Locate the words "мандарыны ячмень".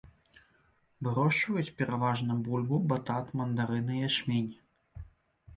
3.41-4.49